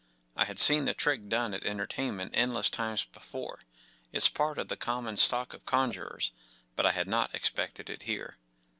I 0.35 0.45
had 0.45 0.57
seen 0.57 0.85
the 0.85 0.95
trick 0.95 1.29
done 1.29 1.53
at 1.53 1.63
entertainments 1.63 2.35
endless 2.35 2.71
times 2.71 3.05
before—it's 3.05 4.29
part 4.29 4.57
of 4.57 4.67
the 4.67 4.75
common 4.75 5.15
stock 5.15 5.53
of 5.53 5.63
conjurers—but 5.67 6.85
I 6.87 6.91
had 6.91 7.07
not 7.07 7.35
expected 7.35 7.87
it 7.87 8.01
here. 8.01 8.37